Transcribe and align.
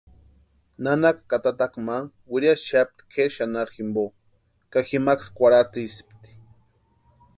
Nanaka 0.83 1.21
ka 1.29 1.37
tataka 1.43 1.79
ma 1.87 1.97
wiriapaxapti 2.31 3.01
kʼeri 3.11 3.33
xanharu 3.35 3.71
jimpo 3.75 4.03
ka 4.71 4.79
jimkasï 4.87 5.33
kwarhatsispti. 5.37 6.29